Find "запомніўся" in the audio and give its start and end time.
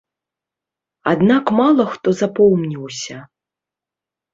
2.25-3.23